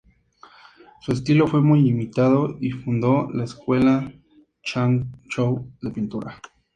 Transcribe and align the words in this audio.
Su 1.01 1.11
estilo 1.11 1.45
fue 1.45 1.61
muy 1.61 1.87
imitado 1.87 2.57
y 2.59 2.71
fundó 2.71 3.29
la 3.31 3.43
Escuela 3.43 4.11
Ch'ang-chou 4.63 5.71
de 5.79 5.91
pintura. 5.91 6.41